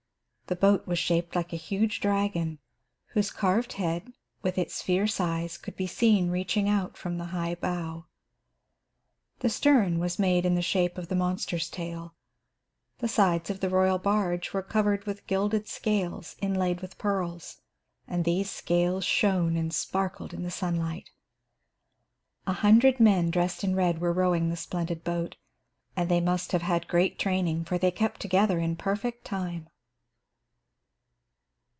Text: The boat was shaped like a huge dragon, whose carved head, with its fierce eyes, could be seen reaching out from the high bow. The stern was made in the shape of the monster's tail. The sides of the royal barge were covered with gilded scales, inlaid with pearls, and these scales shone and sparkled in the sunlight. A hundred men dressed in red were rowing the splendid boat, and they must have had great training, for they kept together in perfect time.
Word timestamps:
The 0.47 0.55
boat 0.57 0.85
was 0.85 0.99
shaped 0.99 1.33
like 1.33 1.53
a 1.53 1.55
huge 1.55 2.01
dragon, 2.01 2.59
whose 3.13 3.31
carved 3.31 3.71
head, 3.71 4.11
with 4.41 4.57
its 4.57 4.81
fierce 4.81 5.17
eyes, 5.21 5.57
could 5.57 5.77
be 5.77 5.87
seen 5.87 6.29
reaching 6.29 6.67
out 6.67 6.97
from 6.97 7.17
the 7.17 7.27
high 7.31 7.55
bow. 7.55 8.07
The 9.39 9.47
stern 9.49 9.97
was 9.97 10.19
made 10.19 10.45
in 10.45 10.55
the 10.55 10.61
shape 10.61 10.97
of 10.97 11.07
the 11.07 11.15
monster's 11.15 11.69
tail. 11.69 12.15
The 12.99 13.07
sides 13.07 13.49
of 13.49 13.61
the 13.61 13.69
royal 13.69 13.97
barge 13.97 14.51
were 14.51 14.61
covered 14.61 15.05
with 15.05 15.25
gilded 15.25 15.69
scales, 15.69 16.35
inlaid 16.41 16.81
with 16.81 16.97
pearls, 16.97 17.61
and 18.05 18.25
these 18.25 18.49
scales 18.51 19.05
shone 19.05 19.55
and 19.55 19.73
sparkled 19.73 20.33
in 20.33 20.43
the 20.43 20.51
sunlight. 20.51 21.11
A 22.45 22.51
hundred 22.51 22.99
men 22.99 23.29
dressed 23.31 23.63
in 23.63 23.73
red 23.73 24.01
were 24.01 24.11
rowing 24.11 24.49
the 24.49 24.57
splendid 24.57 25.05
boat, 25.05 25.37
and 25.95 26.09
they 26.09 26.19
must 26.19 26.51
have 26.51 26.63
had 26.63 26.89
great 26.89 27.17
training, 27.17 27.63
for 27.63 27.77
they 27.77 27.89
kept 27.91 28.19
together 28.19 28.59
in 28.59 28.75
perfect 28.75 29.23
time. 29.23 29.69